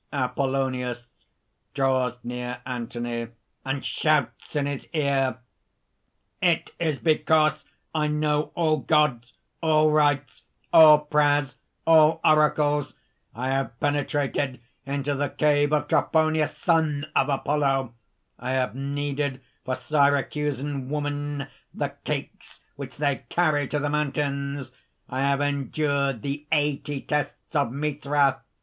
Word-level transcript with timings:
APOLLONIUS 0.11 1.09
(draws 1.75 2.17
near 2.23 2.59
Anthony, 2.65 3.27
and 3.63 3.85
shouts 3.85 4.55
in 4.55 4.65
his 4.65 4.87
ear:) 4.93 5.37
"It 6.57 6.71
is 6.79 6.97
because 6.97 7.65
I 7.93 8.07
know 8.07 8.51
all 8.55 8.77
gods, 8.77 9.33
all 9.61 9.91
rites, 9.91 10.41
all 10.73 11.01
prayers, 11.01 11.55
all 11.85 12.19
oracles! 12.25 12.95
I 13.35 13.49
have 13.49 13.79
penetrated 13.79 14.59
into 14.87 15.13
the 15.13 15.29
cave 15.29 15.71
of 15.71 15.87
Trophonius, 15.87 16.57
son 16.57 17.05
of 17.15 17.29
Apollo! 17.29 17.93
I 18.39 18.53
have 18.53 18.73
kneaded 18.73 19.39
for 19.63 19.75
Syracusan 19.75 20.89
women 20.89 21.45
the 21.75 21.89
cakes 22.03 22.61
which 22.75 22.97
they 22.97 23.17
carry 23.29 23.67
to 23.67 23.77
the 23.77 23.91
mountains. 23.91 24.71
I 25.07 25.19
have 25.19 25.41
endured 25.41 26.23
the 26.23 26.47
eighty 26.51 27.01
tests 27.01 27.55
of 27.55 27.71
Mithra! 27.71 28.41